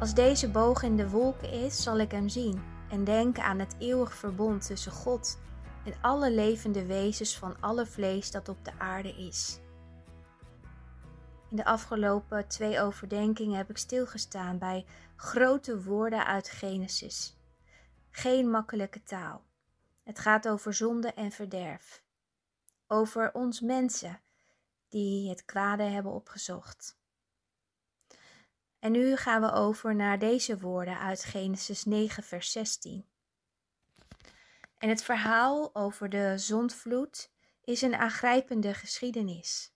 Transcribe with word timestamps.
Als 0.00 0.14
deze 0.14 0.50
boog 0.50 0.82
in 0.82 0.96
de 0.96 1.10
wolken 1.10 1.50
is, 1.50 1.82
zal 1.82 1.98
ik 1.98 2.10
hem 2.10 2.28
zien 2.28 2.62
en 2.90 3.04
denken 3.04 3.44
aan 3.44 3.58
het 3.58 3.74
eeuwig 3.78 4.14
verbond 4.14 4.66
tussen 4.66 4.92
God 4.92 5.38
en 5.84 5.94
alle 6.00 6.30
levende 6.30 6.86
wezens 6.86 7.38
van 7.38 7.60
alle 7.60 7.86
vlees 7.86 8.30
dat 8.30 8.48
op 8.48 8.64
de 8.64 8.72
aarde 8.78 9.08
is. 9.08 9.60
In 11.50 11.56
de 11.56 11.64
afgelopen 11.64 12.48
twee 12.48 12.80
overdenkingen 12.80 13.56
heb 13.56 13.70
ik 13.70 13.78
stilgestaan 13.78 14.58
bij 14.58 14.86
grote 15.16 15.82
woorden 15.82 16.26
uit 16.26 16.48
Genesis. 16.48 17.36
Geen 18.10 18.50
makkelijke 18.50 19.02
taal. 19.02 19.44
Het 20.04 20.18
gaat 20.18 20.48
over 20.48 20.74
zonde 20.74 21.12
en 21.12 21.30
verderf. 21.30 22.02
Over 22.86 23.34
ons 23.34 23.60
mensen 23.60 24.20
die 24.88 25.28
het 25.28 25.44
kwade 25.44 25.82
hebben 25.82 26.12
opgezocht. 26.12 26.97
En 28.78 28.92
nu 28.92 29.16
gaan 29.16 29.40
we 29.40 29.52
over 29.52 29.94
naar 29.94 30.18
deze 30.18 30.58
woorden 30.58 30.98
uit 30.98 31.24
Genesis 31.24 31.84
9, 31.84 32.22
vers 32.22 32.52
16. 32.52 33.06
En 34.78 34.88
het 34.88 35.02
verhaal 35.02 35.74
over 35.74 36.08
de 36.08 36.38
zondvloed 36.38 37.30
is 37.64 37.82
een 37.82 37.94
aangrijpende 37.94 38.74
geschiedenis. 38.74 39.72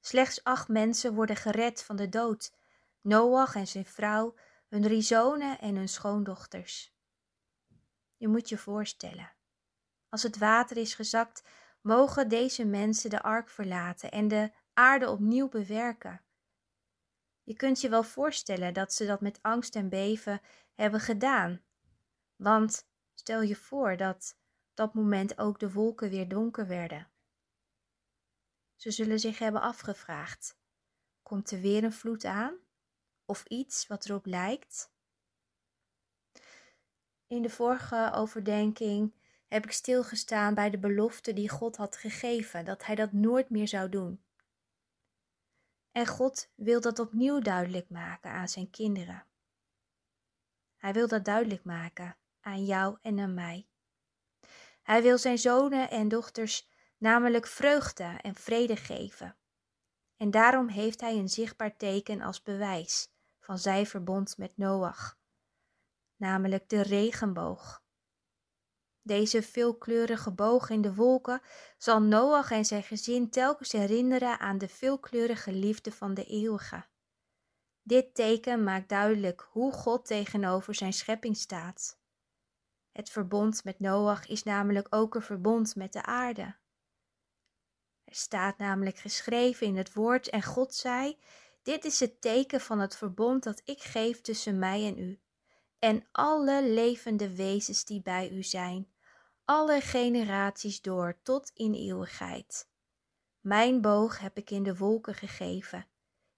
Slechts 0.00 0.44
acht 0.44 0.68
mensen 0.68 1.14
worden 1.14 1.36
gered 1.36 1.82
van 1.82 1.96
de 1.96 2.08
dood: 2.08 2.52
Noach 3.00 3.54
en 3.54 3.66
zijn 3.66 3.86
vrouw, 3.86 4.34
hun 4.68 4.82
drie 4.82 5.02
zonen 5.02 5.58
en 5.58 5.76
hun 5.76 5.88
schoondochters. 5.88 6.94
Je 8.16 8.28
moet 8.28 8.48
je 8.48 8.58
voorstellen. 8.58 9.32
Als 10.08 10.22
het 10.22 10.38
water 10.38 10.76
is 10.76 10.94
gezakt, 10.94 11.42
mogen 11.80 12.28
deze 12.28 12.64
mensen 12.64 13.10
de 13.10 13.22
ark 13.22 13.48
verlaten 13.48 14.10
en 14.10 14.28
de 14.28 14.50
aarde 14.74 15.10
opnieuw 15.10 15.48
bewerken. 15.48 16.20
Je 17.50 17.56
kunt 17.56 17.80
je 17.80 17.88
wel 17.88 18.02
voorstellen 18.02 18.74
dat 18.74 18.92
ze 18.92 19.06
dat 19.06 19.20
met 19.20 19.38
angst 19.42 19.76
en 19.76 19.88
beven 19.88 20.40
hebben 20.74 21.00
gedaan. 21.00 21.62
Want 22.36 22.88
stel 23.14 23.42
je 23.42 23.56
voor 23.56 23.96
dat 23.96 24.36
op 24.70 24.76
dat 24.76 24.94
moment 24.94 25.38
ook 25.38 25.58
de 25.58 25.72
wolken 25.72 26.10
weer 26.10 26.28
donker 26.28 26.66
werden. 26.66 27.10
Ze 28.76 28.90
zullen 28.90 29.20
zich 29.20 29.38
hebben 29.38 29.60
afgevraagd: 29.60 30.58
komt 31.22 31.50
er 31.50 31.60
weer 31.60 31.84
een 31.84 31.92
vloed 31.92 32.24
aan? 32.24 32.54
Of 33.24 33.44
iets 33.44 33.86
wat 33.86 34.04
erop 34.04 34.26
lijkt? 34.26 34.92
In 37.26 37.42
de 37.42 37.50
vorige 37.50 38.10
overdenking 38.14 39.14
heb 39.46 39.64
ik 39.64 39.72
stilgestaan 39.72 40.54
bij 40.54 40.70
de 40.70 40.78
belofte 40.78 41.32
die 41.32 41.48
God 41.48 41.76
had 41.76 41.96
gegeven, 41.96 42.64
dat 42.64 42.84
Hij 42.84 42.94
dat 42.94 43.12
nooit 43.12 43.50
meer 43.50 43.68
zou 43.68 43.88
doen. 43.88 44.24
En 45.92 46.06
God 46.06 46.50
wil 46.54 46.80
dat 46.80 46.98
opnieuw 46.98 47.40
duidelijk 47.40 47.90
maken 47.90 48.30
aan 48.30 48.48
zijn 48.48 48.70
kinderen. 48.70 49.26
Hij 50.76 50.92
wil 50.92 51.08
dat 51.08 51.24
duidelijk 51.24 51.64
maken 51.64 52.16
aan 52.40 52.64
jou 52.64 52.98
en 53.02 53.20
aan 53.20 53.34
mij. 53.34 53.68
Hij 54.82 55.02
wil 55.02 55.18
zijn 55.18 55.38
zonen 55.38 55.90
en 55.90 56.08
dochters 56.08 56.68
namelijk 56.98 57.46
vreugde 57.46 58.18
en 58.22 58.34
vrede 58.34 58.76
geven. 58.76 59.36
En 60.16 60.30
daarom 60.30 60.68
heeft 60.68 61.00
hij 61.00 61.16
een 61.16 61.28
zichtbaar 61.28 61.76
teken 61.76 62.20
als 62.20 62.42
bewijs 62.42 63.12
van 63.40 63.58
zijn 63.58 63.86
verbond 63.86 64.38
met 64.38 64.56
Noach, 64.56 65.18
namelijk 66.16 66.68
de 66.68 66.82
regenboog. 66.82 67.82
Deze 69.10 69.42
veelkleurige 69.42 70.30
boog 70.30 70.70
in 70.70 70.82
de 70.82 70.94
wolken 70.94 71.40
zal 71.78 72.02
Noach 72.02 72.50
en 72.50 72.64
zijn 72.64 72.82
gezin 72.82 73.30
telkens 73.30 73.72
herinneren 73.72 74.38
aan 74.38 74.58
de 74.58 74.68
veelkleurige 74.68 75.52
liefde 75.52 75.92
van 75.92 76.14
de 76.14 76.24
eeuwige. 76.24 76.84
Dit 77.82 78.14
teken 78.14 78.64
maakt 78.64 78.88
duidelijk 78.88 79.48
hoe 79.50 79.72
God 79.72 80.06
tegenover 80.06 80.74
zijn 80.74 80.92
schepping 80.92 81.36
staat. 81.36 82.00
Het 82.92 83.10
verbond 83.10 83.64
met 83.64 83.80
Noach 83.80 84.26
is 84.26 84.42
namelijk 84.42 84.86
ook 84.90 85.14
een 85.14 85.22
verbond 85.22 85.76
met 85.76 85.92
de 85.92 86.02
aarde. 86.02 86.56
Er 88.04 88.14
staat 88.14 88.58
namelijk 88.58 88.98
geschreven 88.98 89.66
in 89.66 89.76
het 89.76 89.92
woord 89.92 90.28
en 90.28 90.42
God 90.42 90.74
zei: 90.74 91.18
Dit 91.62 91.84
is 91.84 92.00
het 92.00 92.20
teken 92.20 92.60
van 92.60 92.78
het 92.78 92.96
verbond 92.96 93.42
dat 93.42 93.62
ik 93.64 93.82
geef 93.82 94.20
tussen 94.20 94.58
mij 94.58 94.86
en 94.86 94.98
u 94.98 95.20
en 95.80 96.06
alle 96.12 96.64
levende 96.64 97.34
wezens 97.34 97.84
die 97.84 98.02
bij 98.02 98.30
u 98.30 98.42
zijn, 98.42 98.88
alle 99.50 99.80
generaties 99.80 100.80
door 100.80 101.18
tot 101.22 101.50
in 101.54 101.74
eeuwigheid. 101.74 102.68
Mijn 103.40 103.80
boog 103.80 104.18
heb 104.18 104.36
ik 104.36 104.50
in 104.50 104.62
de 104.62 104.76
wolken 104.76 105.14
gegeven. 105.14 105.86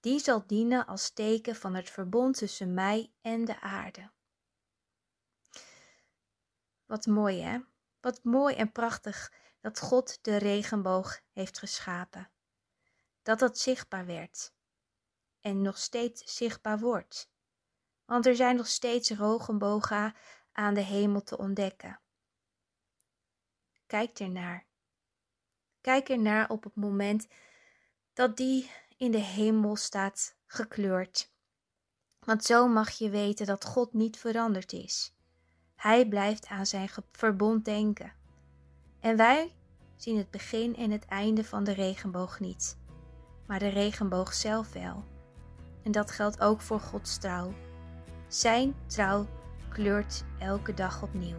Die 0.00 0.18
zal 0.18 0.46
dienen 0.46 0.86
als 0.86 1.10
teken 1.10 1.56
van 1.56 1.74
het 1.74 1.90
verbond 1.90 2.36
tussen 2.36 2.74
mij 2.74 3.12
en 3.20 3.44
de 3.44 3.60
aarde. 3.60 4.10
Wat 6.86 7.06
mooi 7.06 7.42
hè? 7.42 7.58
Wat 8.00 8.24
mooi 8.24 8.54
en 8.54 8.72
prachtig 8.72 9.32
dat 9.60 9.80
God 9.80 10.18
de 10.22 10.36
regenboog 10.36 11.20
heeft 11.32 11.58
geschapen. 11.58 12.30
Dat 13.22 13.38
dat 13.38 13.58
zichtbaar 13.58 14.06
werd 14.06 14.52
en 15.40 15.62
nog 15.62 15.78
steeds 15.78 16.36
zichtbaar 16.36 16.78
wordt. 16.78 17.30
Want 18.04 18.26
er 18.26 18.36
zijn 18.36 18.56
nog 18.56 18.66
steeds 18.66 19.10
regenbogen 19.10 20.14
aan 20.52 20.74
de 20.74 20.80
hemel 20.80 21.22
te 21.22 21.38
ontdekken. 21.38 22.00
Kijk 23.86 24.18
ernaar. 24.18 24.66
Kijk 25.80 26.08
ernaar 26.08 26.50
op 26.50 26.64
het 26.64 26.74
moment 26.74 27.28
dat 28.12 28.36
die 28.36 28.70
in 28.96 29.10
de 29.10 29.18
hemel 29.18 29.76
staat 29.76 30.36
gekleurd. 30.46 31.32
Want 32.18 32.44
zo 32.44 32.68
mag 32.68 32.90
je 32.90 33.10
weten 33.10 33.46
dat 33.46 33.64
God 33.64 33.92
niet 33.92 34.16
veranderd 34.16 34.72
is. 34.72 35.14
Hij 35.74 36.08
blijft 36.08 36.46
aan 36.46 36.66
zijn 36.66 36.88
verbond 37.12 37.64
denken. 37.64 38.12
En 39.00 39.16
wij 39.16 39.54
zien 39.96 40.16
het 40.16 40.30
begin 40.30 40.76
en 40.76 40.90
het 40.90 41.04
einde 41.04 41.44
van 41.44 41.64
de 41.64 41.72
regenboog 41.72 42.40
niet, 42.40 42.78
maar 43.46 43.58
de 43.58 43.68
regenboog 43.68 44.34
zelf 44.34 44.72
wel. 44.72 45.04
En 45.82 45.92
dat 45.92 46.10
geldt 46.10 46.40
ook 46.40 46.60
voor 46.60 46.80
Gods 46.80 47.18
trouw. 47.18 47.54
Zijn 48.28 48.74
trouw 48.86 49.26
kleurt 49.68 50.24
elke 50.38 50.74
dag 50.74 51.02
opnieuw. 51.02 51.38